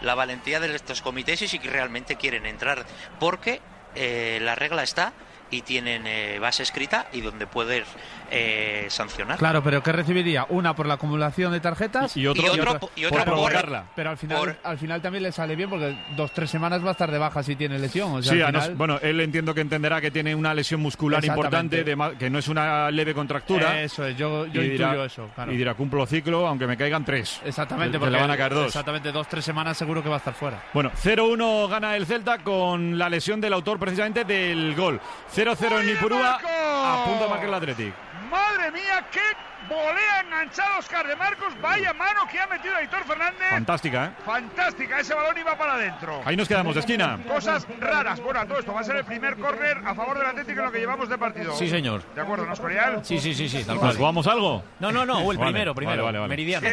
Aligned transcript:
la 0.00 0.14
valentía 0.16 0.58
de 0.58 0.74
estos 0.74 1.02
comités 1.02 1.40
y 1.42 1.48
si 1.48 1.58
realmente 1.58 2.16
quieren 2.16 2.46
entrar, 2.46 2.84
porque 3.20 3.60
eh, 3.94 4.38
la 4.42 4.54
regla 4.54 4.82
está 4.82 5.12
y 5.52 5.62
tienen 5.62 6.06
eh, 6.06 6.38
base 6.40 6.62
escrita 6.62 7.06
y 7.12 7.20
donde 7.20 7.46
poder 7.46 7.84
eh, 8.30 8.86
sancionar. 8.88 9.38
Claro, 9.38 9.62
pero 9.62 9.82
¿qué 9.82 9.92
recibiría? 9.92 10.46
Una 10.48 10.74
por 10.74 10.86
la 10.86 10.94
acumulación 10.94 11.52
de 11.52 11.60
tarjetas 11.60 12.16
y, 12.16 12.26
otro, 12.26 12.44
y, 12.46 12.58
otra, 12.58 12.80
por 12.80 13.24
provocarla. 13.24 13.84
Pero 13.94 14.10
al 14.10 14.16
final, 14.16 14.58
al 14.64 14.78
final 14.78 15.02
también 15.02 15.22
le 15.22 15.32
sale 15.32 15.54
bien 15.54 15.68
porque 15.68 15.96
dos 16.16 16.32
tres 16.32 16.50
semanas 16.50 16.82
va 16.82 16.88
a 16.88 16.92
estar 16.92 17.10
de 17.10 17.18
baja 17.18 17.42
si 17.42 17.56
tiene 17.56 17.78
lesión. 17.78 18.22
sí, 18.22 18.40
bueno, 18.76 18.98
él 19.02 19.20
entiendo 19.20 19.54
que 19.54 19.60
entenderá 19.60 20.00
que 20.00 20.10
tiene 20.10 20.34
una 20.34 20.54
lesión 20.54 20.80
muscular 20.80 21.24
importante, 21.24 21.84
que 22.18 22.30
no 22.30 22.38
es 22.38 22.48
una 22.48 22.90
leve 22.90 23.14
contractura. 23.14 23.82
Eso 23.82 24.06
es, 24.06 24.16
yo, 24.16 24.46
yo 24.46 24.62
intuyo 24.62 25.04
eso. 25.04 25.30
Y 25.48 25.56
dirá, 25.56 25.74
cumplo 25.74 26.06
ciclo, 26.06 26.46
aunque 26.46 26.66
me 26.66 26.76
caigan 26.76 27.04
tres. 27.04 27.40
Exactamente, 27.44 27.98
porque 27.98 28.12
le 28.12 28.20
van 28.20 28.30
a 28.30 28.36
caer 28.36 28.54
dos. 28.54 28.66
Exactamente, 28.68 29.12
dos, 29.12 29.28
tres 29.28 29.44
semanas 29.44 29.76
seguro 29.76 30.02
que 30.02 30.08
va 30.08 30.16
a 30.16 30.18
estar 30.18 30.34
fuera. 30.34 30.62
Bueno, 30.72 30.90
0-1 30.90 31.68
gana 31.68 31.96
el 31.96 32.06
Celta 32.06 32.38
con 32.38 32.98
la 32.98 33.08
lesión 33.08 33.40
del 33.40 33.52
autor 33.52 33.78
precisamente 33.78 34.24
del 34.24 34.74
gol. 34.74 35.00
0-0 35.44 35.80
en 35.80 35.86
Nipurúa, 35.86 36.38
a 36.40 37.04
punto 37.04 37.24
de 37.24 37.30
marcar 37.30 37.48
el 37.48 37.54
Athletic. 37.54 37.94
Madre 38.30 38.70
mía, 38.70 39.04
qué 39.10 39.20
volea 39.68 40.20
enganchado 40.24 40.78
Oscar 40.78 41.06
de 41.06 41.16
Marcos. 41.16 41.52
Vaya 41.60 41.92
mano 41.92 42.26
que 42.30 42.38
ha 42.38 42.46
metido 42.46 42.76
Aitor 42.76 43.04
Fernández. 43.04 43.50
Fantástica, 43.50 44.06
¿eh? 44.06 44.10
Fantástica, 44.24 45.00
ese 45.00 45.14
balón 45.14 45.36
iba 45.36 45.58
para 45.58 45.74
adentro. 45.74 46.22
Ahí 46.24 46.36
nos 46.36 46.46
quedamos 46.46 46.74
de 46.74 46.80
esquina. 46.80 47.18
Cosas 47.26 47.66
raras. 47.80 48.20
Bueno, 48.20 48.46
todo 48.46 48.60
esto 48.60 48.72
va 48.72 48.80
a 48.80 48.84
ser 48.84 48.96
el 48.96 49.04
primer 49.04 49.36
córner 49.36 49.78
a 49.84 49.94
favor 49.94 50.16
del 50.18 50.28
Atlético 50.28 50.60
en 50.60 50.66
lo 50.66 50.72
que 50.72 50.78
llevamos 50.78 51.08
de 51.08 51.18
partido. 51.18 51.54
Sí, 51.56 51.68
señor. 51.68 52.02
¿De 52.14 52.20
acuerdo, 52.20 52.46
no, 52.46 52.52
Escorial? 52.52 53.04
Sí, 53.04 53.18
sí, 53.18 53.34
sí, 53.34 53.48
sí. 53.48 53.64
Tal 53.64 53.78
cual. 53.78 53.96
¿Jugamos 53.96 54.26
algo? 54.28 54.62
No, 54.78 54.92
no, 54.92 55.04
no, 55.04 55.30
el 55.32 55.38
primero, 55.38 55.74
primero. 55.74 56.04
Vale, 56.04 56.18
vale, 56.18 56.28
Meridiano. 56.28 56.68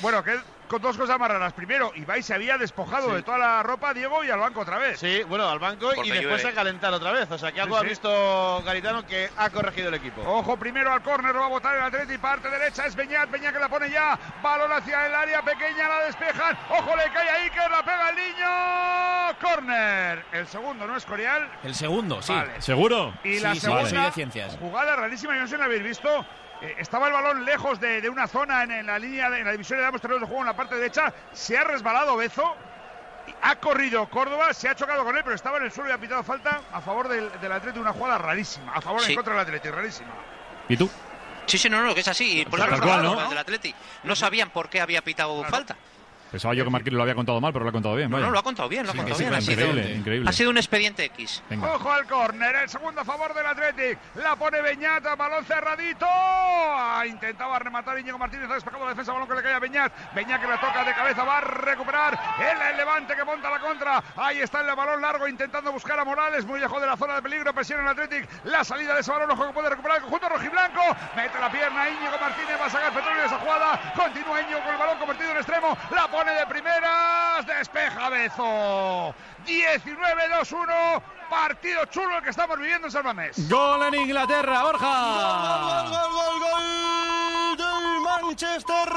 bueno, 0.00 0.22
que 0.22 0.38
con 0.68 0.80
dos 0.80 0.96
cosas 0.96 1.18
más 1.18 1.28
raras. 1.28 1.52
Primero, 1.52 1.92
Ibai 1.94 2.22
se 2.22 2.34
había 2.34 2.58
despojado 2.58 3.14
de 3.14 3.22
toda 3.22 3.38
la 3.38 3.62
ropa, 3.62 3.92
Diego, 3.94 4.22
y 4.22 4.30
al 4.30 4.38
banco 4.38 4.60
otra 4.60 4.78
vez. 4.78 5.00
Sí, 5.00 5.22
bueno, 5.24 5.48
al 5.48 5.58
banco 5.58 5.90
y 6.04 6.10
después 6.10 6.44
a 6.44 6.52
calentar 6.52 6.92
otra 6.92 7.10
vez. 7.12 7.30
O 7.30 7.38
sea, 7.38 7.50
que 7.52 7.60
algo 7.60 7.76
ha 7.76 7.82
visto 7.82 8.62
Garitano 8.64 9.06
que 9.06 9.30
ha 9.36 9.50
corregido 9.50 9.88
el 9.88 9.94
equipo. 9.94 10.22
Ojo, 10.22 10.56
primero 10.56 10.92
al 10.92 11.02
córner, 11.02 11.34
lo 11.34 11.40
va 11.40 11.46
a 11.46 11.50
botar 11.50 11.76
el 11.76 11.82
Atleti, 11.82 12.18
parte 12.18 12.48
derecha 12.50 12.86
es 12.86 12.94
Beñat, 12.94 13.30
Beñat 13.30 13.52
que 13.52 13.58
la 13.58 13.68
pone 13.68 13.90
ya, 13.90 14.18
balón 14.42 14.72
hacia 14.72 15.06
el 15.06 15.14
área 15.14 15.42
pequeña, 15.42 15.88
la 15.88 16.04
despejan. 16.04 16.56
Ojo, 16.70 16.96
le 16.96 17.10
cae 17.12 17.28
ahí, 17.28 17.50
que 17.50 17.58
la 17.58 17.82
pega 17.82 18.10
el 18.10 18.16
niño. 18.16 19.38
Córner. 19.40 20.24
El 20.32 20.46
segundo, 20.46 20.86
¿no 20.86 20.96
es 20.96 21.04
Corial? 21.04 21.50
El 21.64 21.74
segundo, 21.74 22.22
sí. 22.22 22.34
¿Seguro? 22.58 23.14
Y 23.24 23.40
la 23.40 23.54
segunda 23.54 24.12
jugada 24.60 24.96
rarísima, 24.96 25.34
yo 25.34 25.40
no 25.40 25.46
sé 25.46 25.54
si 25.54 25.58
la 25.58 25.64
habéis 25.64 25.82
visto. 25.82 26.26
Eh, 26.60 26.76
estaba 26.78 27.06
el 27.06 27.12
balón 27.12 27.44
lejos 27.44 27.80
de, 27.80 28.08
una 28.08 28.26
zona 28.26 28.62
en, 28.62 28.86
la 28.86 28.98
línea, 28.98 29.30
de, 29.30 29.40
en 29.40 29.44
la 29.44 29.52
división 29.52 29.78
de 29.78 29.86
ambos 29.86 30.00
terrenos 30.00 30.22
de 30.22 30.26
juego 30.26 30.42
en 30.42 30.48
la 30.48 30.56
parte 30.56 30.74
derecha. 30.74 31.12
Se 31.32 31.56
ha 31.56 31.64
resbalado 31.64 32.16
Bezo. 32.16 32.56
Ha 33.42 33.56
corrido 33.56 34.08
Córdoba, 34.08 34.54
se 34.54 34.68
ha 34.70 34.74
chocado 34.74 35.04
con 35.04 35.14
él, 35.14 35.22
pero 35.22 35.36
estaba 35.36 35.58
en 35.58 35.64
el 35.64 35.72
suelo 35.72 35.90
y 35.90 35.92
ha 35.92 35.98
pitado 35.98 36.22
falta 36.22 36.62
a 36.72 36.80
favor 36.80 37.08
del, 37.08 37.30
del 37.40 37.52
Atlético. 37.52 37.82
Una 37.82 37.92
jugada 37.92 38.16
rarísima. 38.16 38.72
A 38.72 38.80
favor 38.80 39.02
en 39.06 39.14
contra 39.14 39.34
del 39.34 39.42
Atlético, 39.42 39.74
rarísima. 39.74 40.08
¿Y 40.68 40.76
tú? 40.76 40.90
Sí, 41.48 41.56
sí, 41.56 41.70
no, 41.70 41.82
no, 41.82 41.94
que 41.94 42.00
es 42.00 42.08
así. 42.08 42.46
Por 42.48 42.60
eso 42.60 42.68
no. 43.02 43.28
del 43.28 43.38
Atleti. 43.38 43.74
No 44.04 44.14
sabían 44.14 44.50
por 44.50 44.68
qué 44.68 44.80
había 44.80 45.02
pitado 45.02 45.42
falta. 45.44 45.76
Pensaba 46.30 46.52
yo 46.54 46.64
que 46.64 46.70
Marquín 46.70 46.94
lo 46.94 47.02
había 47.02 47.14
contado 47.14 47.40
mal, 47.40 47.52
pero 47.52 47.64
lo 47.64 47.70
ha 47.70 47.72
contado 47.72 47.94
bien. 47.94 48.10
No, 48.10 48.18
no, 48.18 48.30
lo 48.30 48.38
ha 48.38 48.42
contado 48.42 48.68
bien, 48.68 48.84
lo 48.84 48.92
ha 48.92 48.94
contado 48.94 49.18
bien. 49.18 49.32
Ha 49.32 49.40
increíble, 49.40 49.82
sido, 49.82 49.96
increíble. 49.96 50.28
Ha 50.28 50.32
sido 50.32 50.50
un 50.50 50.58
expediente 50.58 51.04
X. 51.06 51.42
Ojo 51.62 51.92
al 51.92 52.06
córner, 52.06 52.54
el 52.56 52.68
segundo 52.68 53.00
a 53.00 53.04
favor 53.04 53.32
del 53.32 53.46
Athletic. 53.46 53.98
La 54.16 54.36
pone 54.36 54.60
Beñat, 54.60 55.04
balón 55.16 55.44
cerradito. 55.44 56.06
Ha 56.06 57.04
intentado 57.06 57.58
rematar 57.58 57.98
Íñigo 57.98 58.18
Martínez, 58.18 58.50
ha 58.50 58.54
despejado 58.54 58.84
la 58.84 58.90
defensa, 58.90 59.12
balón 59.12 59.28
que 59.28 59.34
le 59.34 59.42
cae 59.42 59.54
a 59.54 59.58
Beñat. 59.58 59.92
Beñat 60.14 60.40
que 60.40 60.46
la 60.46 60.60
toca 60.60 60.84
de 60.84 60.92
cabeza, 60.92 61.24
va 61.24 61.38
a 61.38 61.40
recuperar. 61.40 62.18
El, 62.38 62.76
levante 62.76 63.16
que 63.16 63.24
monta 63.24 63.50
la 63.50 63.60
contra. 63.60 64.02
Ahí 64.16 64.40
está 64.40 64.60
el 64.60 64.76
balón 64.76 65.00
largo 65.00 65.26
intentando 65.28 65.72
buscar 65.72 65.98
a 65.98 66.04
Morales, 66.04 66.44
muy 66.44 66.60
lejos 66.60 66.80
de 66.80 66.86
la 66.86 66.96
zona 66.96 67.14
de 67.14 67.22
peligro. 67.22 67.54
Presiona 67.54 67.82
el 67.82 67.88
Athletic. 67.88 68.28
La 68.44 68.64
salida 68.64 68.94
de 68.94 69.00
ese 69.00 69.10
balón, 69.10 69.30
ojo 69.30 69.46
que 69.46 69.52
puede 69.52 69.70
recuperar 69.70 69.96
el 69.96 70.02
conjunto 70.02 70.28
rojiblanco. 70.28 70.82
Mete 71.16 71.38
la 71.40 71.50
pierna 71.50 71.88
Íñigo 71.88 72.18
Martínez, 72.20 72.60
va 72.60 72.66
a 72.66 72.70
sacar 72.70 72.92
petróleo 72.92 73.20
de 73.20 73.26
esa 73.26 73.38
jugada. 73.38 73.92
Continúa 73.96 74.42
Íñigo 74.42 74.60
con 74.60 74.72
el 74.72 74.78
balón 74.78 74.98
convertido 74.98 75.30
en 75.30 75.36
extremo. 75.38 75.76
La 75.94 76.06
pone 76.18 76.32
de 76.32 76.46
primera 76.46 77.44
despeja 77.46 78.08
Bezo. 78.08 79.14
19-2-1. 79.46 81.02
Partido 81.30 81.84
chulo 81.86 82.16
el 82.16 82.24
que 82.24 82.30
estamos 82.30 82.58
viviendo 82.58 82.86
en 82.88 82.92
San 82.92 83.04
Mamés. 83.04 83.48
Gol 83.48 83.82
en 83.82 83.94
Inglaterra, 83.94 84.64
Borja. 84.64 85.82
Gol, 85.82 85.90
gol, 85.90 86.12
gol, 86.12 86.27
Manchester 88.28 88.90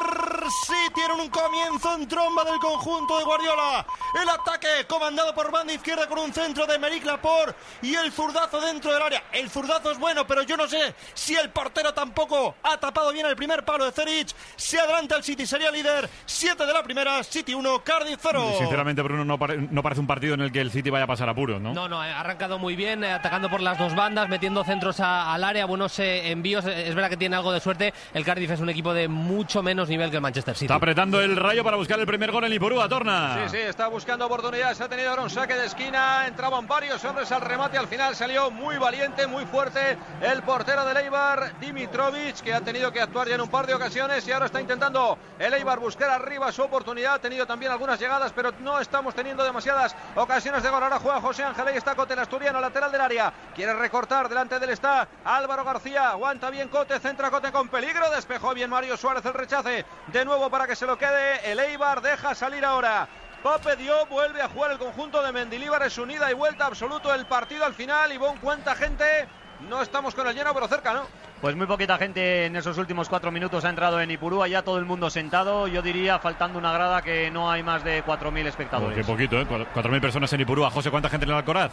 City 0.66 1.02
en 1.06 1.22
un 1.22 1.30
comienzo 1.30 1.96
en 1.96 2.06
tromba 2.06 2.44
del 2.44 2.60
conjunto 2.60 3.18
de 3.18 3.24
Guardiola. 3.24 3.86
El 4.22 4.28
ataque 4.28 4.86
comandado 4.90 5.34
por 5.34 5.50
banda 5.50 5.72
izquierda 5.72 6.06
con 6.08 6.20
un 6.20 6.34
centro 6.34 6.66
de 6.66 6.78
Meric 6.78 7.06
Laporte 7.06 7.56
y 7.82 7.96
el 7.96 8.12
zurdazo 8.12 8.60
dentro 8.60 8.92
del 8.92 9.02
área. 9.02 9.24
El 9.32 9.50
zurdazo 9.50 9.92
es 9.92 9.98
bueno, 9.98 10.28
pero 10.28 10.44
yo 10.44 10.58
no 10.58 10.68
sé 10.68 10.94
si 11.14 11.34
el 11.36 11.50
portero 11.50 11.94
tampoco 11.94 12.56
ha 12.62 12.78
tapado 12.78 13.14
bien 13.14 13.26
el 13.26 13.38
primer 13.38 13.64
palo 13.64 13.86
de 13.86 13.94
Zerich. 13.94 14.36
Se 14.58 14.78
adelanta 14.78 15.16
el 15.16 15.24
City, 15.24 15.48
sería 15.48 15.72
líder. 15.72 16.10
7 16.26 16.66
de 16.66 16.74
la 16.74 16.84
primera, 16.84 17.24
City 17.24 17.54
1, 17.54 17.84
Cardiff 17.86 18.20
0. 18.22 18.56
Sinceramente, 18.58 19.02
Bruno, 19.02 19.24
no, 19.24 19.38
no, 19.38 19.82
parece 19.82 20.02
un 20.02 20.08
partido 20.08 20.34
en 20.34 20.42
el 20.42 20.52
que 20.52 20.60
el 20.60 20.72
City 20.72 20.90
vaya 20.90 21.06
a 21.06 21.08
pasar 21.08 21.30
apuros, 21.30 21.62
¿no? 21.62 21.74
No, 21.74 21.88
no, 21.88 22.02
arrancado 22.02 22.60
muy 22.60 22.76
bien, 22.76 23.06
eh, 23.06 23.14
atacando 23.14 23.50
por 23.50 23.62
las 23.62 23.78
dos 23.78 23.96
bandas, 23.96 24.28
metiendo 24.28 24.66
centros 24.66 25.00
al 25.00 25.42
área, 25.42 25.66
buenos 25.66 25.98
eh, 26.00 26.32
envíos. 26.32 26.66
Es 26.66 26.94
verdad 26.94 27.10
que 27.10 27.18
tiene 27.18 27.38
algo 27.38 27.54
de 27.54 27.62
suerte. 27.62 27.94
El 28.14 28.26
Cardiff 28.26 28.52
es 28.52 28.60
un 28.60 28.70
equipo 28.70 28.94
de 28.94 29.08
mucho 29.22 29.64
menos 29.64 29.88
nivel 29.88 30.10
que 30.10 30.18
el 30.18 30.22
Manchester 30.22 30.56
City. 30.56 30.66
Está 30.66 30.76
apretando 30.76 31.22
el 31.22 31.36
rayo 31.36 31.64
para 31.64 31.78
buscar 31.78 32.00
el 32.00 32.06
primer 32.06 32.32
gol 32.32 32.44
en 32.44 32.54
Iporúa, 32.54 32.90
Torna. 32.90 33.48
Sí, 33.48 33.58
sí, 33.58 33.58
está 33.58 33.88
buscando 33.88 34.26
oportunidades. 34.26 34.82
Ha 34.82 34.90
tenido 34.90 35.10
ahora 35.10 35.24
un 35.24 35.30
saque 35.30 35.54
de 35.54 35.66
esquina. 35.66 36.28
Entraban 36.28 36.68
varios 36.68 37.04
hombres 37.06 37.32
al 37.32 37.42
remate. 37.42 37.78
Al 37.78 37.88
final 37.88 38.16
salió 38.16 38.52
muy 38.52 38.78
valiente, 38.78 39.28
muy 39.28 39.46
fuerte 39.46 39.98
el 40.22 40.42
portero 40.44 40.86
del 40.86 40.98
Eibar, 40.98 41.60
Dimitrovic, 41.60 42.42
que 42.42 42.54
ha 42.54 42.62
tenido 42.62 42.92
que 42.92 43.02
actuar 43.02 43.28
ya 43.28 43.36
en 43.36 43.42
un 43.42 43.50
par 43.50 43.68
de 43.68 43.74
ocasiones 43.74 44.28
y 44.28 44.32
ahora 44.32 44.48
está 44.48 44.60
intentando 44.60 45.18
el 45.40 45.54
Eibar 45.54 45.80
buscar 45.80 46.10
arriba 46.10 46.52
su 46.52 46.64
oportunidad. 46.64 47.16
Ha 47.16 47.20
tenido 47.20 47.46
también 47.46 47.72
algunas 47.72 48.00
llegadas, 48.00 48.32
pero 48.34 48.52
no 48.60 48.80
estamos 48.80 49.14
teniendo 49.14 49.44
demasiadas 49.44 49.96
ocasiones 50.16 50.64
de 50.64 50.70
gol. 50.70 50.84
Ahora 50.84 51.00
juega 51.00 51.22
José 51.22 51.44
Ángel. 51.44 51.68
Ahí 51.68 51.78
está 51.78 51.96
Cote, 51.96 52.14
el 52.14 52.20
asturiano, 52.20 52.60
lateral 52.60 52.92
del 52.92 53.02
área. 53.02 53.34
Quiere 53.56 53.74
recortar. 53.74 54.30
Delante 54.30 54.60
del 54.60 54.70
está 54.70 55.08
Álvaro 55.24 55.64
García. 55.64 56.10
Aguanta 56.10 56.50
bien 56.50 56.70
Cote. 56.70 57.00
Centra 57.00 57.30
Cote 57.30 57.52
con 57.52 57.68
peligro. 57.68 58.10
Despejó 58.10 58.54
bien 58.54 58.70
Mario 58.70 58.98
Suárez 58.98 59.11
el 59.18 59.34
rechace. 59.34 59.86
De 60.08 60.26
nuevo 60.26 60.50
para 60.50 60.68
que 60.68 60.76
se 60.76 60.86
lo 60.86 60.98
quede. 60.98 61.52
El 61.52 61.60
Eibar 61.60 62.02
deja 62.02 62.34
salir 62.34 62.64
ahora. 62.64 63.08
Pape 63.44 63.76
Dio 63.76 64.06
vuelve 64.06 64.42
a 64.42 64.48
jugar 64.48 64.72
el 64.72 64.78
conjunto 64.78 65.22
de 65.24 65.32
Mendilíbar. 65.32 65.84
Es 65.84 65.98
unida 65.98 66.30
y 66.32 66.34
vuelta 66.34 66.68
absoluto 66.68 67.14
el 67.14 67.26
partido 67.26 67.66
al 67.66 67.74
final. 67.74 68.12
Ivón, 68.12 68.38
¿cuánta 68.42 68.76
gente? 68.76 69.28
No 69.68 69.82
estamos 69.82 70.16
con 70.16 70.28
el 70.28 70.36
lleno, 70.36 70.54
pero 70.54 70.68
cerca, 70.68 70.94
¿no? 70.94 71.08
Pues 71.42 71.56
muy 71.56 71.66
poquita 71.66 71.98
gente 71.98 72.46
en 72.46 72.56
esos 72.56 72.78
últimos 72.78 73.10
cuatro 73.10 73.32
minutos 73.32 73.66
ha 73.66 73.70
entrado 73.70 74.00
en 74.00 74.12
Ipurúa, 74.12 74.48
ya 74.48 74.62
todo 74.62 74.78
el 74.78 74.86
mundo 74.86 75.10
sentado. 75.10 75.68
Yo 75.68 75.82
diría, 75.82 76.20
faltando 76.20 76.60
una 76.60 76.72
grada, 76.72 77.02
que 77.02 77.32
no 77.32 77.50
hay 77.50 77.64
más 77.64 77.84
de 77.84 78.04
4.000 78.06 78.46
espectadores. 78.46 78.96
qué 78.96 79.04
poquito, 79.04 79.40
¿eh? 79.40 79.48
4.000 79.48 80.02
personas 80.02 80.32
en 80.34 80.42
Ipurúa. 80.42 80.70
José, 80.70 80.92
¿cuánta 80.92 81.10
gente 81.10 81.26
en 81.26 81.32
el 81.32 81.38
Alcoraz? 81.38 81.72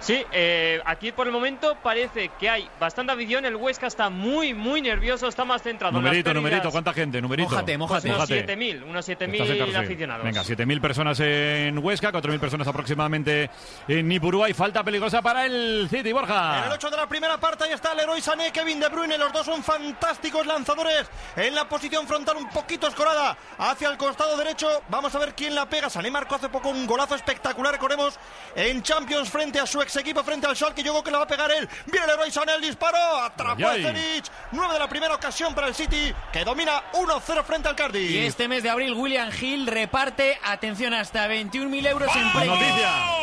Sí, 0.00 0.24
eh, 0.32 0.80
aquí 0.84 1.12
por 1.12 1.26
el 1.26 1.32
momento 1.32 1.76
parece 1.82 2.30
que 2.38 2.48
hay 2.48 2.68
bastante 2.78 3.12
afición. 3.12 3.44
El 3.44 3.56
Huesca 3.56 3.86
está 3.86 4.10
muy, 4.10 4.54
muy 4.54 4.82
nervioso, 4.82 5.26
está 5.26 5.44
más 5.44 5.62
centrado. 5.62 5.92
Numerito, 5.92 6.32
numerito, 6.34 6.70
¿cuánta 6.70 6.92
gente? 6.92 7.20
Numerito. 7.20 7.50
Mójate, 7.50 7.78
mójate. 7.78 8.10
Unos 8.10 8.30
7.000, 8.30 8.82
unos 8.84 9.08
7.000 9.08 9.76
aficionados. 9.76 10.24
Venga, 10.24 10.42
7.000 10.42 10.80
personas 10.80 11.20
en 11.20 11.78
Huesca, 11.78 12.12
4.000 12.12 12.38
personas 12.38 12.68
aproximadamente 12.68 13.50
en 13.88 14.08
Nipurúa 14.08 14.48
y 14.50 14.54
falta 14.54 14.84
peligrosa 14.84 15.22
para 15.22 15.46
el 15.46 15.88
City, 15.90 16.12
Borja. 16.12 16.58
En 16.58 16.64
el 16.64 16.72
8 16.72 16.90
de 16.90 16.96
la 16.96 17.08
primera 17.08 17.38
parte 17.38 17.64
ahí 17.64 17.72
está 17.72 17.92
el 17.92 18.00
héroe 18.00 18.20
Sané, 18.20 18.52
Kevin 18.52 18.80
De 18.80 18.88
Bruyne, 18.88 19.18
los 19.18 19.32
dos 19.32 19.46
son 19.46 19.62
fantásticos 19.62 20.46
lanzadores 20.46 21.06
en 21.36 21.54
la 21.54 21.68
posición 21.68 22.06
frontal 22.06 22.36
un 22.36 22.48
poquito 22.48 22.86
escorada 22.86 23.36
hacia 23.58 23.88
el 23.88 23.96
costado 23.96 24.36
derecho. 24.36 24.82
Vamos 24.88 25.14
a 25.14 25.18
ver 25.18 25.34
quién 25.34 25.54
la 25.54 25.68
pega. 25.68 25.90
Sané 25.90 26.10
marcó 26.10 26.34
hace 26.36 26.48
poco 26.48 26.68
un 26.68 26.86
golazo 26.86 27.14
espectacular, 27.14 27.72
recordemos, 27.72 28.18
en 28.54 28.82
Champions 28.82 29.30
frente 29.30 29.58
a 29.58 29.66
su 29.66 29.82
ex 29.86 29.96
equipo, 29.96 30.22
frente 30.24 30.46
al 30.46 30.56
Schalke. 30.56 30.82
Yo 30.82 30.92
creo 30.92 31.04
que 31.04 31.10
la 31.10 31.18
va 31.18 31.24
a 31.24 31.28
pegar 31.28 31.50
él. 31.50 31.68
Viene 31.86 32.06
el 32.06 32.12
héroe 32.12 32.30
Sané, 32.30 32.54
el 32.54 32.60
disparo. 32.60 32.98
Atrapó 33.22 33.68
a 33.68 33.74
Zerich. 33.74 34.26
9 34.52 34.74
de 34.74 34.78
la 34.78 34.88
primera 34.88 35.14
ocasión 35.14 35.54
para 35.54 35.68
el 35.68 35.74
City, 35.74 36.12
que 36.32 36.44
domina 36.44 36.82
1-0 36.92 37.44
frente 37.44 37.68
al 37.68 37.76
Cardiff. 37.76 38.10
Y 38.10 38.18
este 38.18 38.48
mes 38.48 38.62
de 38.62 38.70
abril, 38.70 38.94
William 38.94 39.30
Hill 39.40 39.66
reparte, 39.66 40.38
atención, 40.44 40.92
hasta 40.94 41.28
21.000 41.28 41.86
euros 41.88 42.10
en 42.14 42.32
premio. 42.32 42.56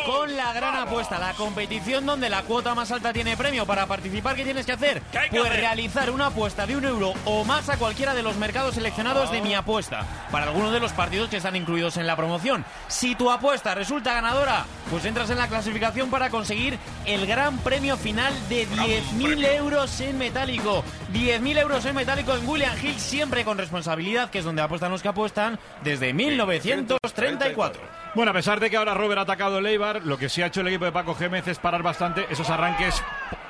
Con 0.06 0.36
la 0.36 0.52
gran 0.52 0.76
apuesta, 0.76 1.18
la 1.18 1.32
competición 1.34 2.06
donde 2.06 2.30
la 2.30 2.42
cuota 2.42 2.74
más 2.74 2.90
alta 2.90 3.12
tiene 3.12 3.36
premio. 3.36 3.66
Para 3.66 3.86
participar, 3.86 4.36
¿qué 4.36 4.44
tienes 4.44 4.66
que 4.66 4.72
hacer? 4.72 5.02
Pues 5.30 5.56
realizar 5.56 6.10
una 6.10 6.26
apuesta 6.26 6.66
de 6.66 6.76
un 6.76 6.84
euro 6.84 7.12
o 7.24 7.44
más 7.44 7.68
a 7.68 7.76
cualquiera 7.76 8.14
de 8.14 8.22
los 8.22 8.36
mercados 8.36 8.74
seleccionados 8.74 9.30
de 9.30 9.42
mi 9.42 9.54
apuesta. 9.54 10.04
Para 10.30 10.46
algunos 10.46 10.72
de 10.72 10.80
los 10.80 10.92
partidos 10.92 11.28
que 11.28 11.36
están 11.36 11.56
incluidos 11.56 11.96
en 11.96 12.06
la 12.06 12.16
promoción. 12.16 12.64
Si 12.88 13.14
tu 13.14 13.30
apuesta 13.30 13.74
resulta 13.74 14.14
ganadora, 14.14 14.64
pues 14.90 15.04
entras 15.04 15.30
en 15.30 15.38
la 15.38 15.48
clasificación 15.48 16.10
para 16.10 16.30
conseguir 16.30 16.53
conseguir 16.54 16.78
el 17.06 17.26
gran 17.26 17.58
premio 17.58 17.96
final 17.96 18.32
de 18.48 18.68
10.000 18.68 19.44
euros 19.56 20.00
en 20.00 20.16
metálico. 20.18 20.84
10.000 21.12 21.58
euros 21.58 21.84
en 21.84 21.96
metálico 21.96 22.34
en 22.34 22.48
William 22.48 22.76
Hill, 22.80 22.98
siempre 22.98 23.44
con 23.44 23.58
responsabilidad, 23.58 24.30
que 24.30 24.38
es 24.38 24.44
donde 24.44 24.62
apuestan 24.62 24.92
los 24.92 25.02
que 25.02 25.08
apuestan 25.08 25.58
desde 25.82 26.12
1934. 26.12 27.82
Bueno, 28.14 28.30
a 28.30 28.34
pesar 28.34 28.60
de 28.60 28.70
que 28.70 28.76
ahora 28.76 28.94
Robert 28.94 29.18
ha 29.18 29.22
atacado 29.22 29.58
el 29.58 29.66
Eibar, 29.66 30.02
lo 30.04 30.16
que 30.16 30.28
sí 30.28 30.42
ha 30.42 30.46
hecho 30.46 30.60
el 30.60 30.68
equipo 30.68 30.84
de 30.84 30.92
Paco 30.92 31.16
Gémez 31.16 31.48
es 31.48 31.58
parar 31.58 31.82
bastante 31.82 32.26
esos 32.30 32.48
arranques 32.50 33.02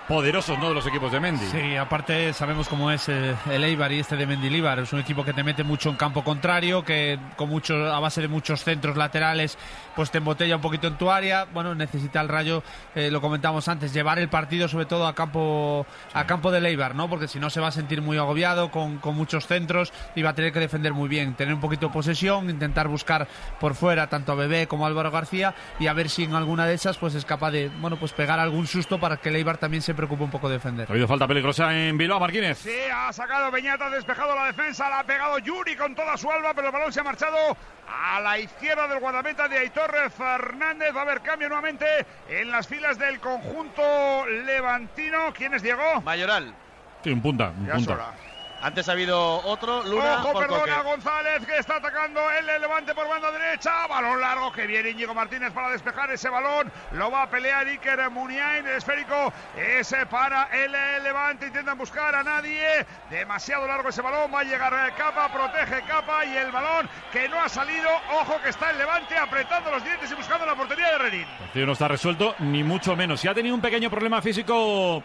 poderosos 0.08 0.58
¿no? 0.58 0.68
de 0.68 0.74
los 0.74 0.86
equipos 0.86 1.10
de 1.12 1.20
Mendy. 1.20 1.46
Sí, 1.46 1.76
aparte 1.76 2.32
sabemos 2.32 2.68
cómo 2.68 2.90
es 2.90 3.08
eh, 3.08 3.34
el 3.50 3.64
Eibar 3.64 3.90
y 3.92 4.00
este 4.00 4.16
de 4.16 4.26
Mendilibar. 4.26 4.78
Es 4.78 4.92
un 4.92 5.00
equipo 5.00 5.24
que 5.24 5.32
te 5.32 5.42
mete 5.42 5.64
mucho 5.64 5.88
en 5.88 5.96
campo 5.96 6.22
contrario, 6.22 6.84
que 6.84 7.18
con 7.36 7.48
mucho, 7.48 7.74
a 7.92 8.00
base 8.00 8.20
de 8.20 8.28
muchos 8.28 8.62
centros 8.62 8.96
laterales, 8.96 9.56
pues 9.96 10.10
te 10.10 10.18
embotella 10.18 10.56
un 10.56 10.62
poquito 10.62 10.86
en 10.86 10.98
tu 10.98 11.10
área. 11.10 11.44
Bueno, 11.44 11.74
necesita 11.74 12.20
el 12.20 12.28
Rayo, 12.28 12.62
eh, 12.94 13.10
lo 13.10 13.20
comentamos 13.20 13.68
antes, 13.68 13.92
llevar 13.94 14.18
el 14.18 14.28
partido 14.28 14.68
sobre 14.68 14.86
todo 14.86 15.06
a 15.06 15.14
campo 15.14 15.86
a 16.12 16.26
campo 16.26 16.50
del 16.50 16.66
Eibar, 16.66 16.94
¿no? 16.94 17.08
Porque 17.08 17.28
si 17.28 17.40
no 17.40 17.48
se 17.50 17.60
va 17.60 17.68
a 17.68 17.72
sentir 17.72 18.02
muy 18.02 18.18
agobiado 18.18 18.70
con, 18.70 18.98
con 18.98 19.14
muchos 19.14 19.46
centros 19.46 19.92
y 20.14 20.22
va 20.22 20.30
a 20.30 20.34
tener 20.34 20.52
que 20.52 20.60
defender 20.60 20.92
muy 20.92 21.08
bien, 21.08 21.34
tener 21.34 21.54
un 21.54 21.60
poquito 21.60 21.86
de 21.86 21.92
posesión, 21.92 22.50
intentar 22.50 22.88
buscar 22.88 23.26
por 23.58 23.74
fuera 23.74 24.08
tanto 24.08 24.32
a 24.32 24.34
Bebé 24.34 24.66
como 24.66 24.84
a 24.84 24.88
Álvaro 24.88 25.10
García 25.10 25.54
y 25.78 25.86
a 25.86 25.92
ver 25.92 26.10
si 26.10 26.24
en 26.24 26.34
alguna 26.34 26.66
de 26.66 26.74
esas 26.74 26.98
pues 26.98 27.14
es 27.14 27.24
capaz 27.24 27.52
de, 27.52 27.70
bueno, 27.80 27.96
pues 27.96 28.12
pegar 28.12 28.38
algún 28.38 28.66
susto 28.66 29.00
para 29.00 29.16
que 29.16 29.30
el 29.30 29.36
Eibar 29.36 29.58
también 29.58 29.82
se 29.82 29.93
preocupe 29.94 30.24
un 30.24 30.30
poco 30.30 30.48
de 30.48 30.54
defender. 30.54 30.86
Ha 30.88 30.92
habido 30.92 31.08
falta 31.08 31.26
peligrosa 31.26 31.74
en 31.74 31.96
Bilbao, 31.96 32.20
Martínez. 32.20 32.58
Sí, 32.58 32.74
ha 32.92 33.12
sacado 33.12 33.50
Beñata, 33.50 33.86
ha 33.86 33.90
despejado 33.90 34.34
la 34.34 34.46
defensa, 34.46 34.88
la 34.90 35.00
ha 35.00 35.04
pegado 35.04 35.38
Yuri 35.38 35.76
con 35.76 35.94
toda 35.94 36.16
su 36.16 36.30
alma, 36.30 36.52
pero 36.54 36.68
el 36.68 36.72
balón 36.72 36.92
se 36.92 37.00
ha 37.00 37.04
marchado 37.04 37.36
a 37.88 38.20
la 38.20 38.38
izquierda 38.38 38.88
del 38.88 39.00
guardameta 39.00 39.48
de 39.48 39.58
Aitor 39.58 39.92
Fernández. 40.10 40.94
Va 40.94 41.00
a 41.00 41.02
haber 41.02 41.20
cambio 41.20 41.48
nuevamente 41.48 41.86
en 42.28 42.50
las 42.50 42.66
filas 42.66 42.98
del 42.98 43.20
conjunto 43.20 44.26
levantino. 44.26 45.32
¿Quién 45.32 45.54
es 45.54 45.62
Diego? 45.62 46.00
Mayoral. 46.02 46.54
Sí, 47.02 47.10
un 47.10 47.20
punta, 47.20 47.52
un 47.58 47.66
Ya 47.66 47.74
punta. 47.74 47.92
hora. 47.94 48.06
Antes 48.64 48.88
ha 48.88 48.92
habido 48.92 49.42
otro, 49.44 49.82
Luna. 49.82 50.20
Ojo, 50.20 50.32
por 50.32 50.46
perdona, 50.46 50.76
Coque. 50.76 50.88
González 50.88 51.44
que 51.44 51.58
está 51.58 51.76
atacando 51.76 52.30
el 52.30 52.46
Levante 52.46 52.94
por 52.94 53.06
banda 53.06 53.30
derecha. 53.30 53.86
Balón 53.86 54.22
largo 54.22 54.50
que 54.52 54.66
viene 54.66 54.88
Íñigo 54.88 55.12
Martínez 55.12 55.52
para 55.52 55.68
despejar 55.68 56.10
ese 56.10 56.30
balón. 56.30 56.72
Lo 56.92 57.10
va 57.10 57.24
a 57.24 57.28
pelear 57.28 57.66
Iker 57.66 58.08
Muniain. 58.08 58.66
El 58.66 58.76
esférico 58.76 59.34
ese 59.54 60.06
para 60.06 60.44
el 60.44 60.72
Levante. 61.02 61.48
Intentan 61.48 61.76
buscar 61.76 62.14
a 62.14 62.22
nadie. 62.22 62.86
Demasiado 63.10 63.66
largo 63.66 63.90
ese 63.90 64.00
balón. 64.00 64.32
Va 64.34 64.40
a 64.40 64.44
llegar 64.44 64.94
Capa, 64.96 65.30
protege 65.30 65.82
Capa 65.82 66.24
y 66.24 66.34
el 66.34 66.50
balón 66.50 66.88
que 67.12 67.28
no 67.28 67.38
ha 67.42 67.50
salido. 67.50 67.90
Ojo 68.12 68.40
que 68.42 68.48
está 68.48 68.70
el 68.70 68.78
Levante 68.78 69.14
apretando 69.18 69.72
los 69.72 69.84
dientes 69.84 70.10
y 70.10 70.14
buscando 70.14 70.46
la 70.46 70.54
portería 70.54 70.88
de 70.92 70.98
Renin. 70.98 71.20
El 71.20 71.38
partido 71.38 71.66
no 71.66 71.72
está 71.72 71.86
resuelto, 71.86 72.34
ni 72.38 72.64
mucho 72.64 72.96
menos. 72.96 73.20
Si 73.20 73.28
ha 73.28 73.34
tenido 73.34 73.54
un 73.54 73.60
pequeño 73.60 73.90
problema 73.90 74.22
físico 74.22 75.04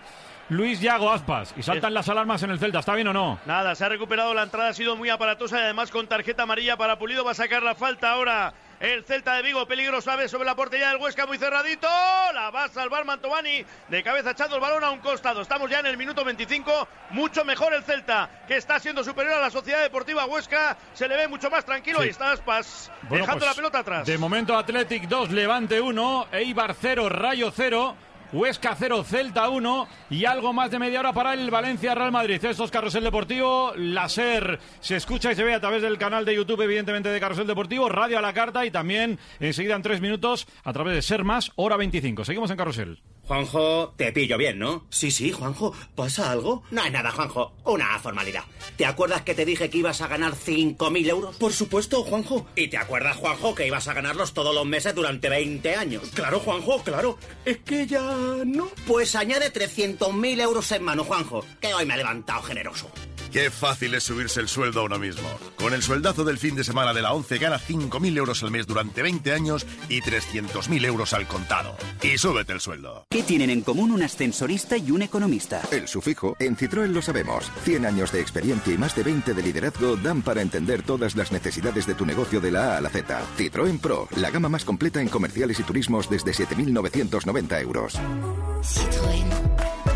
Luis 0.49 0.81
Yago 0.81 1.11
Aspas 1.11 1.53
y 1.55 1.61
saltan 1.61 1.93
las 1.93 2.09
alarmas 2.09 2.41
en 2.41 2.49
el 2.49 2.57
Celta, 2.57 2.79
¿está 2.79 2.95
bien 2.95 3.07
o 3.07 3.13
no? 3.13 3.39
Nada, 3.45 3.75
se 3.75 3.85
ha 3.85 3.89
recuperado 3.89 4.33
la 4.33 4.43
entrada, 4.43 4.69
ha 4.69 4.73
sido 4.73 4.95
muy 4.95 5.09
aparatosa 5.09 5.59
y 5.59 5.61
además 5.61 5.91
con 5.91 6.07
tarjeta 6.07 6.43
amarilla 6.43 6.75
para 6.75 6.97
Pulido 6.97 7.23
va 7.23 7.31
a 7.31 7.35
sacar 7.35 7.61
la 7.61 7.75
falta 7.75 8.09
ahora. 8.11 8.53
El 8.79 9.03
Celta 9.03 9.35
de 9.35 9.43
Vigo, 9.43 9.65
peligro 9.67 10.01
suave 10.01 10.29
sobre 10.29 10.45
la 10.45 10.55
portería 10.55 10.87
del 10.87 10.97
Huesca, 10.97 11.27
muy 11.27 11.37
cerradito. 11.37 11.87
La 12.33 12.49
va 12.49 12.63
a 12.63 12.69
salvar 12.69 13.03
Mantovani, 13.03 13.63
de 13.89 14.03
cabeza 14.03 14.31
echando 14.31 14.55
el 14.55 14.61
balón 14.61 14.83
a 14.85 14.89
un 14.89 14.99
costado. 14.99 15.41
Estamos 15.41 15.69
ya 15.69 15.81
en 15.81 15.85
el 15.85 15.97
minuto 15.97 16.23
25. 16.23 16.87
Mucho 17.11 17.43
mejor 17.43 17.73
el 17.73 17.83
Celta, 17.83 18.29
que 18.47 18.55
está 18.55 18.79
siendo 18.79 19.03
superior 19.03 19.35
a 19.35 19.41
la 19.41 19.49
Sociedad 19.49 19.81
Deportiva 19.81 20.25
Huesca. 20.25 20.77
Se 20.93 21.09
le 21.09 21.17
ve 21.17 21.27
mucho 21.27 21.51
más 21.51 21.65
tranquilo. 21.65 21.97
Sí. 21.97 22.05
Ahí 22.05 22.09
está 22.11 22.31
Aspas, 22.31 22.89
Bueno, 23.03 23.25
dejando 23.25 23.39
pues, 23.45 23.51
la 23.51 23.55
pelota 23.55 23.79
atrás. 23.79 24.07
De 24.07 24.17
momento 24.17 24.57
Athletic 24.57 25.09
2, 25.09 25.31
Levante 25.31 25.81
1, 25.81 26.27
Eibar 26.31 26.73
0, 26.73 27.09
Rayo 27.09 27.51
0. 27.53 27.95
Huesca 28.31 28.75
0, 28.77 29.03
Celta 29.03 29.49
1 29.49 29.87
y 30.11 30.25
algo 30.25 30.53
más 30.53 30.69
de 30.69 30.77
media 30.77 30.99
hora 30.99 31.13
para 31.13 31.33
el 31.33 31.49
Valencia 31.49 31.95
Real 31.95 32.11
Madrid. 32.11 32.43
Esto 32.43 32.63
es 32.63 32.71
Carrusel 32.71 33.03
Deportivo. 33.03 33.73
La 33.75 34.07
SER 34.07 34.59
se 34.79 34.95
escucha 34.95 35.31
y 35.31 35.35
se 35.35 35.43
ve 35.43 35.55
a 35.55 35.59
través 35.59 35.81
del 35.81 35.97
canal 35.97 36.25
de 36.25 36.35
YouTube, 36.35 36.61
evidentemente, 36.61 37.09
de 37.09 37.19
Carrusel 37.19 37.47
Deportivo, 37.47 37.89
Radio 37.89 38.19
a 38.19 38.21
la 38.21 38.33
Carta 38.33 38.65
y 38.65 38.71
también 38.71 39.17
enseguida 39.39 39.75
en 39.75 39.81
tres 39.81 39.99
minutos 39.99 40.47
a 40.63 40.73
través 40.73 40.93
de 40.93 41.01
Ser 41.01 41.23
Más, 41.23 41.51
hora 41.55 41.75
25. 41.77 42.23
Seguimos 42.23 42.51
en 42.51 42.57
Carrusel. 42.57 43.01
Juanjo, 43.29 43.93
te 43.95 44.11
pillo 44.11 44.39
bien, 44.39 44.57
¿no? 44.57 44.87
Sí, 44.89 45.11
sí, 45.11 45.31
Juanjo. 45.31 45.71
¿Pasa 45.93 46.31
algo? 46.31 46.63
No 46.71 46.83
es 46.83 46.91
nada, 46.91 47.11
Juanjo. 47.11 47.53
Una 47.63 47.99
formalidad. 47.99 48.43
¿Te 48.75 48.87
acuerdas 48.87 49.21
que 49.21 49.35
te 49.35 49.45
dije 49.45 49.69
que 49.69 49.77
ibas 49.77 50.01
a 50.01 50.07
ganar 50.07 50.33
5.000 50.33 51.07
euros? 51.07 51.35
Por 51.35 51.53
supuesto, 51.53 52.01
Juanjo. 52.03 52.47
¿Y 52.55 52.69
te 52.69 52.77
acuerdas, 52.77 53.17
Juanjo, 53.17 53.53
que 53.53 53.67
ibas 53.67 53.87
a 53.87 53.93
ganarlos 53.93 54.33
todos 54.33 54.55
los 54.55 54.65
meses 54.65 54.95
durante 54.95 55.29
20 55.29 55.75
años? 55.75 56.09
Claro, 56.15 56.39
Juanjo, 56.39 56.81
claro. 56.81 57.19
Es 57.45 57.59
que 57.59 57.85
ya 57.85 58.01
no. 58.47 58.67
Pues 58.87 59.13
añade 59.13 59.53
300.000 59.53 60.41
euros 60.41 60.71
en 60.71 60.83
mano, 60.83 61.03
Juanjo, 61.03 61.45
que 61.61 61.71
hoy 61.71 61.85
me 61.85 61.93
he 61.93 61.97
levantado 61.97 62.41
generoso. 62.41 62.89
Qué 63.31 63.51
fácil 63.51 63.93
es 63.93 64.03
subirse 64.03 64.39
el 64.39 64.47
sueldo 64.47 64.81
a 64.81 64.83
uno 64.83 64.97
mismo. 64.97 65.29
Con 65.55 65.73
el 65.73 65.83
sueldazo 65.83 66.23
del 66.23 66.39
fin 66.39 66.55
de 66.55 66.63
semana 66.63 66.93
de 66.93 67.03
la 67.03 67.13
11 67.13 67.37
gana 67.37 67.59
5.000 67.59 68.17
euros 68.17 68.41
al 68.41 68.49
mes 68.49 68.65
durante 68.65 69.03
20 69.03 69.31
años 69.33 69.67
y 69.87 70.01
300.000 70.01 70.85
euros 70.85 71.13
al 71.13 71.27
contado. 71.27 71.75
Y 72.01 72.17
súbete 72.17 72.53
el 72.53 72.59
sueldo. 72.59 73.05
¿Qué 73.09 73.21
tienen 73.21 73.51
en 73.51 73.61
común 73.61 73.91
un 73.91 74.01
ascensorista 74.01 74.77
y 74.77 74.89
un 74.89 75.03
economista? 75.03 75.61
El 75.71 75.87
sufijo, 75.87 76.35
en 76.39 76.57
Citroën 76.57 76.87
lo 76.87 77.03
sabemos. 77.03 77.51
100 77.65 77.85
años 77.85 78.11
de 78.11 78.19
experiencia 78.19 78.73
y 78.73 78.77
más 78.77 78.95
de 78.95 79.03
20 79.03 79.33
de 79.33 79.43
liderazgo 79.43 79.95
dan 79.95 80.23
para 80.23 80.41
entender 80.41 80.81
todas 80.81 81.15
las 81.15 81.31
necesidades 81.31 81.85
de 81.85 81.93
tu 81.93 82.05
negocio 82.05 82.41
de 82.41 82.51
la 82.51 82.73
A 82.73 82.77
a 82.77 82.81
la 82.81 82.89
Z. 82.89 83.21
Citroën 83.37 83.79
Pro, 83.79 84.07
la 84.15 84.31
gama 84.31 84.49
más 84.49 84.65
completa 84.65 85.01
en 85.01 85.07
comerciales 85.07 85.59
y 85.59 85.63
turismos 85.63 86.09
desde 86.09 86.31
7.990 86.31 87.61
euros. 87.61 87.99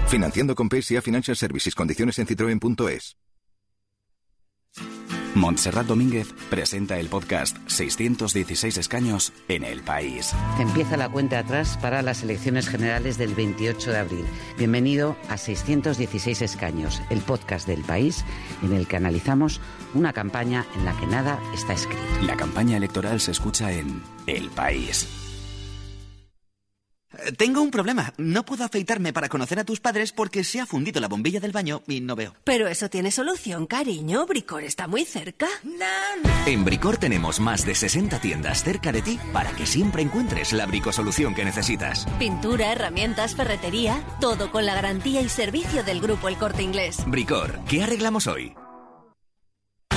Financiando 0.08 0.54
con 0.54 0.70
PSA 0.70 1.02
Financial 1.02 1.36
Services. 1.36 1.74
Condiciones 1.74 2.20
en 2.20 2.28
citroen.es. 2.28 3.18
Montserrat 5.36 5.88
Domínguez 5.88 6.32
presenta 6.50 7.00
el 7.00 7.08
podcast 7.08 7.58
616 7.68 8.78
escaños 8.78 9.34
en 9.48 9.64
el 9.64 9.82
país. 9.82 10.34
Empieza 10.60 10.96
la 10.96 11.10
cuenta 11.10 11.40
atrás 11.40 11.78
para 11.82 12.04
las 12.04 12.22
elecciones 12.22 12.68
generales 12.70 13.18
del 13.18 13.34
28 13.34 13.92
de 13.92 13.98
abril. 13.98 14.26
Bienvenido 14.58 15.16
a 15.30 15.38
616 15.38 16.42
escaños, 16.44 17.02
el 17.10 17.20
podcast 17.22 17.68
del 17.68 17.82
país 17.82 18.24
en 18.62 18.74
el 18.74 18.88
que 18.88 18.98
analizamos 18.98 19.60
una 19.96 20.14
campaña 20.14 20.66
en 20.76 20.86
la 20.86 20.96
que 20.98 21.08
nada 21.08 21.40
está 21.54 21.74
escrito. 21.74 22.02
La 22.22 22.36
campaña 22.36 22.78
electoral 22.78 23.20
se 23.20 23.32
escucha 23.32 23.72
en 23.72 24.04
El 24.28 24.50
País. 24.50 25.23
Tengo 27.38 27.62
un 27.62 27.72
problema. 27.72 28.14
No 28.18 28.46
puedo 28.46 28.64
afeitarme 28.64 29.14
para 29.14 29.30
conocer 29.30 29.60
a 29.60 29.64
tus 29.64 29.80
padres 29.80 30.12
porque 30.12 30.44
se 30.44 30.60
ha 30.60 30.66
fundido 30.66 31.00
la 31.02 31.08
bombilla 31.08 31.40
del 31.40 31.52
baño 31.52 31.82
y 31.88 32.02
no 32.02 32.16
veo. 32.16 32.34
Pero 32.44 32.68
eso 32.68 32.90
tiene 32.90 33.12
solución, 33.12 33.68
cariño. 33.68 34.26
Bricor 34.26 34.64
está 34.64 34.88
muy 34.88 35.06
cerca. 35.06 35.48
En 36.46 36.66
Bricor 36.66 36.98
tenemos 36.98 37.40
más 37.40 37.66
de 37.66 37.76
60 37.76 38.20
tiendas 38.20 38.64
cerca 38.64 38.92
de 38.92 39.02
ti 39.02 39.20
para 39.32 39.52
que 39.52 39.66
siempre 39.66 40.02
encuentres 40.02 40.54
la 40.54 40.66
bricosolución 40.66 41.34
que 41.36 41.46
necesitas. 41.46 42.06
Pintura, 42.20 42.72
herramientas, 42.72 43.36
ferretería, 43.36 44.04
todo 44.20 44.52
con 44.52 44.66
la 44.66 44.76
garantía 44.76 45.22
y 45.22 45.30
servicio 45.30 45.84
del 45.84 46.02
grupo 46.02 46.28
El 46.28 46.38
Corte 46.38 46.64
Inglés. 46.64 46.98
Bricor, 47.08 47.60
¿qué 47.68 47.84
arreglamos 47.84 48.28
hoy? 48.28 48.54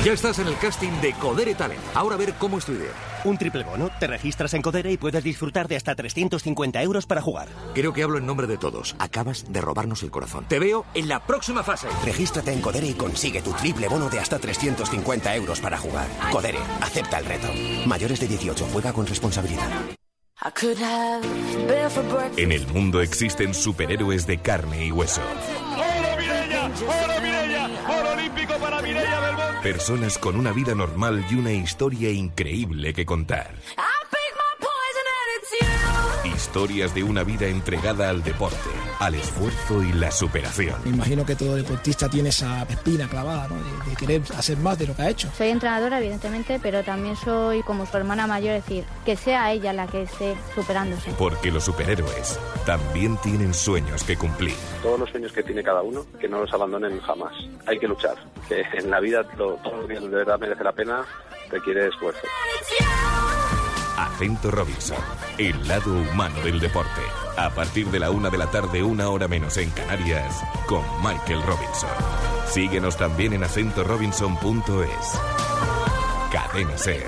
Ya 0.04 0.12
estás 0.12 0.38
en 0.38 0.46
el 0.46 0.56
casting 0.58 1.00
de 1.00 1.12
Codere 1.14 1.54
Talent. 1.54 1.80
Ahora 1.94 2.14
a 2.14 2.18
ver 2.18 2.34
cómo 2.34 2.58
es 2.58 2.64
tu 2.64 2.72
idea. 2.72 3.15
Un 3.26 3.36
triple 3.36 3.64
bono. 3.64 3.90
Te 3.98 4.06
registras 4.06 4.54
en 4.54 4.62
Codere 4.62 4.92
y 4.92 4.96
puedes 4.96 5.24
disfrutar 5.24 5.66
de 5.66 5.74
hasta 5.74 5.96
350 5.96 6.80
euros 6.82 7.06
para 7.06 7.20
jugar. 7.20 7.48
Creo 7.74 7.92
que 7.92 8.04
hablo 8.04 8.18
en 8.18 8.26
nombre 8.26 8.46
de 8.46 8.56
todos. 8.56 8.94
Acabas 9.00 9.52
de 9.52 9.60
robarnos 9.60 10.04
el 10.04 10.12
corazón. 10.12 10.46
Te 10.48 10.60
veo 10.60 10.86
en 10.94 11.08
la 11.08 11.26
próxima 11.26 11.64
fase. 11.64 11.88
Regístrate 12.04 12.52
en 12.52 12.60
Codere 12.60 12.86
y 12.86 12.94
consigue 12.94 13.42
tu 13.42 13.52
triple 13.52 13.88
bono 13.88 14.08
de 14.08 14.20
hasta 14.20 14.38
350 14.38 15.34
euros 15.34 15.58
para 15.58 15.76
jugar. 15.76 16.06
Codere, 16.30 16.60
acepta 16.80 17.18
el 17.18 17.24
reto. 17.24 17.48
Mayores 17.84 18.20
de 18.20 18.28
18, 18.28 18.68
juega 18.72 18.92
con 18.92 19.06
responsabilidad. 19.06 19.70
En 22.36 22.52
el 22.52 22.66
mundo 22.68 23.00
existen 23.00 23.54
superhéroes 23.54 24.26
de 24.28 24.38
carne 24.38 24.86
y 24.86 24.92
hueso. 24.92 25.22
¡Oro 25.74 26.16
Mireia! 26.16 26.66
¡Oro 26.66 27.20
Mireia! 27.22 27.35
¡Oro 28.46 28.54
olímpico 28.54 28.58
para 28.60 28.82
Mireia 28.82 29.20
Belmonte! 29.20 29.62
Personas 29.62 30.18
con 30.18 30.36
una 30.36 30.52
vida 30.52 30.74
normal 30.74 31.24
y 31.30 31.34
una 31.34 31.52
historia 31.52 32.10
increíble 32.10 32.94
que 32.94 33.04
contar. 33.04 33.50
Historias 36.46 36.94
de 36.94 37.02
una 37.02 37.24
vida 37.24 37.46
entregada 37.48 38.08
al 38.08 38.22
deporte, 38.22 38.56
al 39.00 39.16
esfuerzo 39.16 39.82
y 39.82 39.92
la 39.92 40.12
superación. 40.12 40.76
Me 40.84 40.90
imagino 40.90 41.26
que 41.26 41.34
todo 41.34 41.56
deportista 41.56 42.08
tiene 42.08 42.28
esa 42.28 42.62
espina 42.62 43.08
clavada, 43.08 43.48
¿no? 43.48 43.56
De, 43.56 43.90
de 43.90 43.96
querer 43.96 44.22
hacer 44.38 44.56
más 44.58 44.78
de 44.78 44.86
lo 44.86 44.94
que 44.94 45.02
ha 45.02 45.10
hecho. 45.10 45.28
Soy 45.36 45.48
entrenadora, 45.48 45.98
evidentemente, 45.98 46.60
pero 46.62 46.84
también 46.84 47.16
soy 47.16 47.62
como 47.64 47.84
su 47.84 47.96
hermana 47.96 48.28
mayor, 48.28 48.54
es 48.54 48.64
decir, 48.64 48.84
que 49.04 49.16
sea 49.16 49.50
ella 49.52 49.72
la 49.72 49.88
que 49.88 50.02
esté 50.04 50.36
superándose. 50.54 51.10
Porque 51.18 51.50
los 51.50 51.64
superhéroes 51.64 52.38
también 52.64 53.16
tienen 53.18 53.52
sueños 53.52 54.04
que 54.04 54.16
cumplir. 54.16 54.54
Todos 54.82 55.00
los 55.00 55.10
sueños 55.10 55.32
que 55.32 55.42
tiene 55.42 55.64
cada 55.64 55.82
uno, 55.82 56.06
que 56.20 56.28
no 56.28 56.40
los 56.40 56.52
abandonen 56.54 57.00
jamás. 57.00 57.32
Hay 57.66 57.78
que 57.80 57.88
luchar, 57.88 58.14
que 58.48 58.62
en 58.78 58.88
la 58.88 59.00
vida 59.00 59.22
lo- 59.36 59.54
todo 59.56 59.82
lo 59.82 59.88
que 59.88 59.94
de 59.98 60.08
verdad 60.08 60.38
merece 60.38 60.62
la 60.62 60.72
pena 60.72 61.04
requiere 61.50 61.88
esfuerzo. 61.88 62.20
Acento 63.98 64.50
Robinson. 64.50 64.96
El 65.38 65.68
lado 65.68 65.92
humano 65.92 66.40
del 66.40 66.58
deporte. 66.58 67.02
A 67.36 67.50
partir 67.50 67.88
de 67.88 68.00
la 68.00 68.10
una 68.10 68.30
de 68.30 68.38
la 68.38 68.50
tarde, 68.50 68.82
una 68.82 69.10
hora 69.10 69.28
menos 69.28 69.58
en 69.58 69.68
Canarias, 69.70 70.42
con 70.66 70.82
Michael 71.02 71.42
Robinson. 71.42 71.90
Síguenos 72.48 72.96
también 72.96 73.34
en 73.34 73.44
acentorobinson.es. 73.44 75.20
Cadena 76.32 76.78
Ser. 76.78 77.04